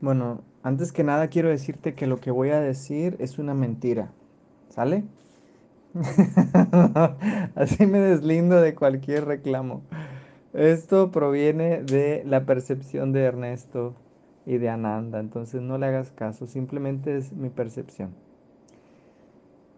[0.00, 4.12] Bueno, antes que nada quiero decirte que lo que voy a decir es una mentira.
[4.68, 5.04] ¿Sale?
[7.56, 9.82] Así me deslindo de cualquier reclamo.
[10.52, 13.94] Esto proviene de la percepción de Ernesto
[14.46, 18.14] y de Ananda, entonces no le hagas caso, simplemente es mi percepción.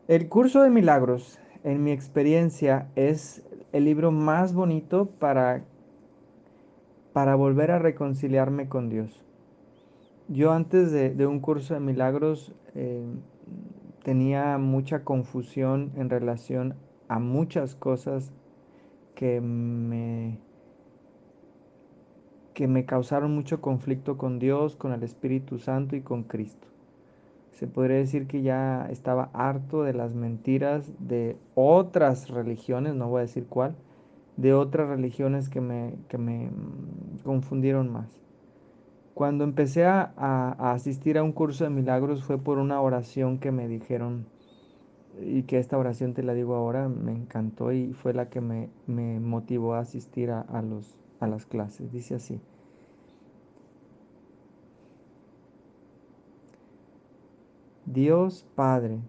[0.07, 5.63] El curso de milagros, en mi experiencia, es el libro más bonito para,
[7.13, 9.21] para volver a reconciliarme con Dios.
[10.32, 13.04] Yo antes de, un curso de milagros eh,
[14.04, 16.76] tenía mucha confusión en relación
[17.08, 18.32] a muchas cosas
[19.16, 20.38] que me,
[22.54, 26.68] que me causaron mucho conflicto con Dios, con el Espíritu Santo y con Cristo.
[27.50, 33.19] Se podría decir que ya estaba harto de las mentiras de otras religiones, no voy
[33.19, 33.74] a decir cuál,
[34.36, 36.50] de otras religiones que me, que me
[37.24, 38.20] confundieron más.
[39.20, 43.68] Cuando empecé a, asistir a un curso de milagros fue por una oración que me
[43.68, 44.24] dijeron
[45.20, 48.70] y que esta oración te la digo ahora, me encantó y fue la que me,
[49.20, 51.92] motivó a asistir a, los, a las clases.
[51.92, 52.40] Dice así.
[57.84, 59.00] Dios Padre,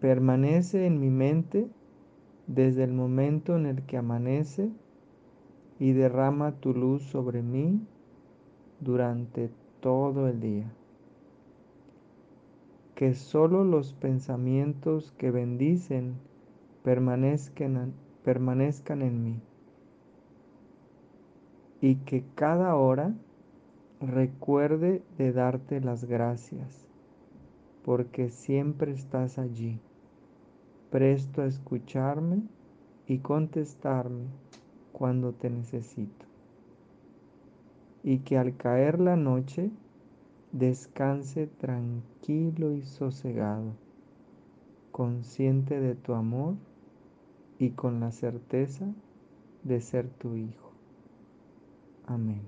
[0.00, 1.68] permanece en mi mente
[2.46, 4.70] desde el momento en el que amanece
[5.78, 7.78] y derrama tu luz sobre mí
[8.82, 9.48] durante
[9.80, 10.72] todo el día.
[12.94, 16.14] Que solo los pensamientos que bendicen
[16.82, 17.92] permanezcan,
[18.24, 19.40] permanezcan en mí
[21.80, 23.14] y que cada hora
[24.00, 26.86] recuerde de darte las gracias,
[27.84, 29.80] porque siempre estás allí,
[30.90, 32.42] presto a escucharme
[33.06, 34.26] y contestarme
[34.92, 36.31] cuando te necesito
[38.02, 39.70] y que al caer la noche
[40.52, 43.72] descanse tranquilo y sosegado,
[44.90, 46.54] consciente de tu amor
[47.58, 48.86] y con la certeza
[49.62, 50.72] de ser tu hijo.
[52.06, 52.42] Amén.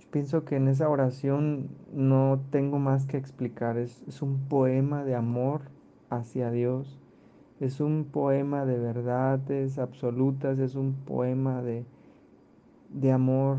[0.00, 5.04] Yo pienso que en esa oración no tengo más que explicar, es, es un poema
[5.04, 5.60] de amor
[6.08, 6.98] hacia Dios
[7.60, 11.84] es un poema de verdades absolutas, es un poema de,
[12.90, 13.58] de amor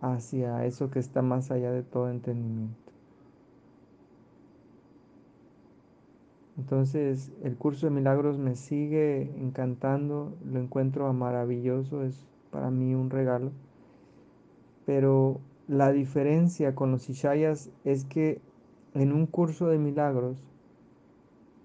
[0.00, 2.92] hacia eso que está más allá de todo entendimiento.
[6.58, 13.08] Entonces el curso de milagros me sigue encantando, lo encuentro maravilloso, es para mí un
[13.08, 13.52] regalo.
[14.84, 18.40] Pero la diferencia con los Ishayas es que
[18.94, 20.51] en un curso de milagros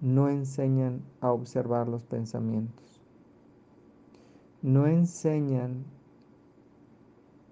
[0.00, 3.02] no enseñan a observar los pensamientos.
[4.62, 5.84] No enseñan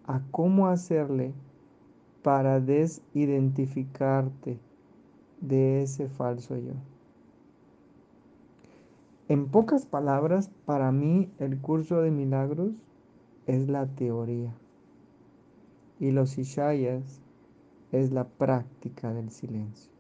[0.04, 1.34] a cómo hacerle
[2.22, 4.58] para desidentificarte
[5.40, 6.74] de ese falso yo.
[9.28, 12.74] En pocas palabras, para mí el curso de milagros
[13.46, 14.54] es la teoría
[15.98, 17.20] y los ishayas
[17.90, 19.95] es la práctica del silencio.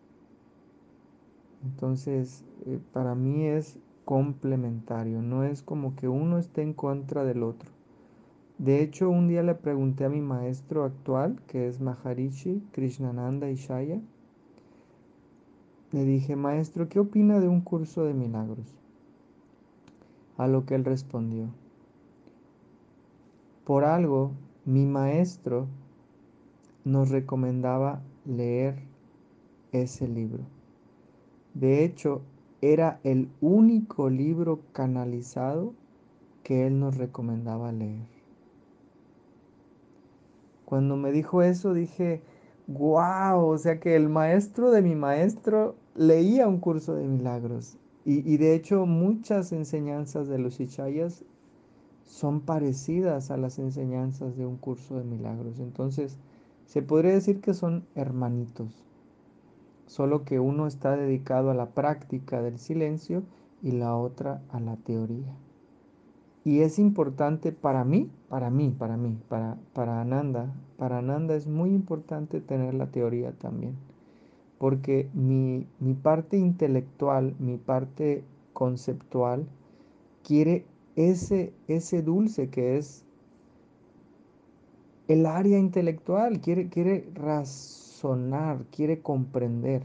[1.64, 7.42] Entonces, eh, para mí es complementario, no es como que uno esté en contra del
[7.42, 7.70] otro.
[8.58, 14.00] De hecho, un día le pregunté a mi maestro actual, que es Maharishi Krishnananda Ishaya,
[15.92, 18.74] le dije, maestro, ¿qué opina de un curso de milagros?
[20.36, 21.48] A lo que él respondió,
[23.64, 24.30] por algo,
[24.64, 25.66] mi maestro
[26.84, 28.78] nos recomendaba leer
[29.72, 30.55] ese libro.
[31.58, 32.20] De hecho,
[32.60, 35.72] era el único libro canalizado
[36.42, 38.04] que él nos recomendaba leer.
[40.66, 42.20] Cuando me dijo eso dije,
[42.66, 47.78] wow, o sea que el maestro de mi maestro leía un curso de milagros.
[48.04, 51.24] Y, de hecho muchas enseñanzas de los Ichayas
[52.04, 55.58] son parecidas a las enseñanzas de un curso de milagros.
[55.58, 56.18] Entonces,
[56.66, 58.86] se podría decir que son hermanitos
[59.86, 63.22] solo que uno está dedicado a la práctica del silencio
[63.62, 65.36] y la otra a la teoría.
[66.44, 71.46] Y es importante para mí, para mí, para mí, para, para Ananda, para Ananda es
[71.46, 73.74] muy importante tener la teoría también,
[74.58, 78.22] porque mi, mi parte intelectual, mi parte
[78.52, 79.46] conceptual,
[80.22, 83.04] quiere ese, ese dulce que es
[85.08, 87.08] el área intelectual, quiere, quiere
[88.70, 89.82] quiere comprender.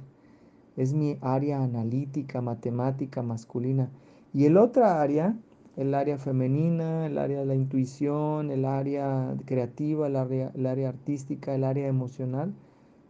[0.77, 3.89] Es mi área analítica, matemática, masculina.
[4.33, 5.35] Y el otra área
[5.77, 10.89] el área femenina, el área de la intuición, el área creativa, el área, el área
[10.89, 12.53] artística, el área emocional,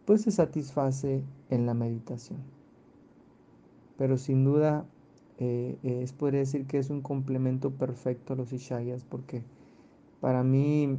[0.04, 2.38] pues se satisface en la meditación.
[3.98, 4.84] Pero sin duda
[5.38, 9.42] eh, es, podría decir que es un complemento perfecto a los Ishayas porque
[10.20, 10.98] para mí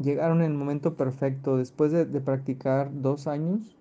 [0.00, 3.76] llegaron en el momento perfecto después de, practicar dos años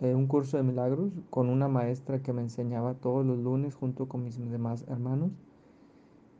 [0.00, 4.08] eh, un curso de milagros con una maestra que me enseñaba todos los lunes junto
[4.08, 5.30] con mis demás hermanos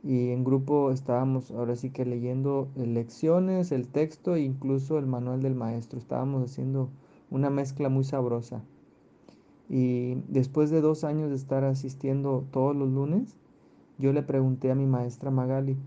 [0.03, 5.43] y en grupo estábamos ahora sí que leyendo lecciones, el texto e incluso el manual
[5.43, 5.99] del maestro.
[5.99, 6.89] Estábamos haciendo
[7.29, 8.63] una mezcla muy sabrosa.
[9.69, 13.37] Y después de dos años de estar asistiendo todos los lunes,
[13.99, 15.77] yo le pregunté a mi maestra Magali.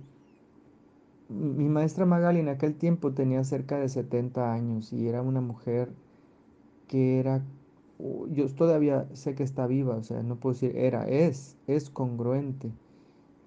[1.28, 5.90] Mi maestra Magali en aquel tiempo tenía cerca de 70 años y era una mujer
[6.88, 7.42] que era,
[8.30, 12.72] yo todavía sé que está viva, o sea, no puedo decir era, es, es congruente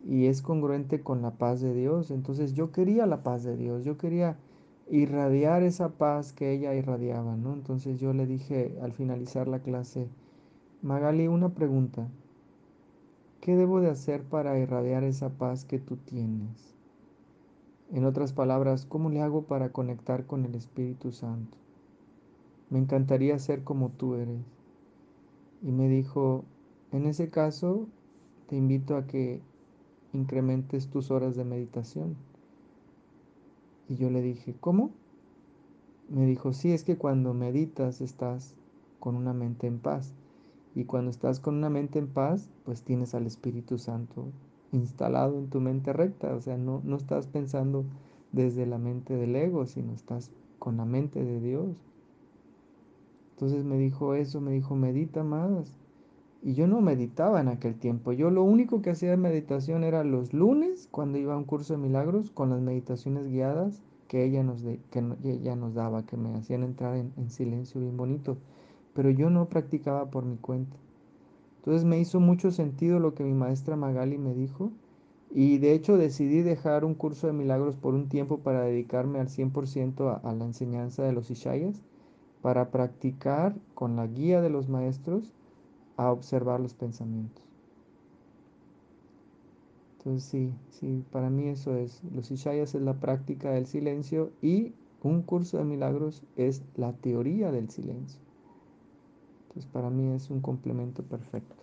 [0.06, 2.12] y es congruente con la paz de Dios.
[2.12, 4.38] Entonces yo quería la paz de Dios, yo quería
[4.90, 7.54] irradiar esa paz que ella irradiaba, ¿no?
[7.54, 10.10] Entonces yo le dije al finalizar la clase,
[10.82, 12.08] Magali, una pregunta.
[13.42, 16.77] ¿Qué debo de hacer para irradiar esa paz que tú tienes?
[17.90, 21.58] En otras palabras, ¿cómo le hago para conectar con el Espíritu Santo?
[22.70, 24.42] Me encantaría ser como tú eres.
[25.62, 26.44] Y me dijo,
[26.92, 27.88] en ese caso,
[28.48, 29.42] te invito a que
[30.12, 32.18] incrementes tus horas de meditación.
[33.88, 34.92] Y yo le dije, ¿cómo?
[36.10, 38.54] Me dijo, sí, es que cuando meditas estás
[39.00, 40.14] con una mente en paz.
[40.76, 44.26] Y cuando estás con una mente en paz, pues tienes al Espíritu Santo
[44.72, 46.34] instalado en tu mente recta.
[46.36, 47.86] O sea, no, no estás pensando
[48.32, 51.76] desde la mente del ego, sino estás con la mente de Dios.
[53.32, 55.78] Entonces me dijo eso, me dijo, medita más.
[56.42, 58.12] Y yo no meditaba en aquel tiempo.
[58.12, 61.74] Yo lo único que hacía de meditación era los lunes, cuando iba a un curso
[61.74, 66.18] de milagros, con las meditaciones guiadas que ella nos, de, que ella nos daba, que
[66.18, 68.38] me hacían entrar en, en silencio bien bonito.
[68.94, 70.78] Pero yo no practicaba por mi cuenta.
[71.68, 74.72] Entonces me hizo mucho sentido lo que mi maestra Magali me dijo.
[75.32, 79.28] Y de hecho decidí dejar un curso de milagros por un tiempo para dedicarme al
[79.28, 81.84] 100% a, a la enseñanza de los Ishayas,
[82.42, 85.34] para practicar con la guía de los maestros
[85.98, 87.44] a observar los pensamientos.
[89.98, 92.02] Entonces sí, sí, para mí eso es.
[92.16, 94.72] Los Ishayas es la práctica del silencio y
[95.04, 98.22] un curso de milagros es la teoría del silencio.
[99.50, 101.57] Entonces para mí es un complemento perfecto.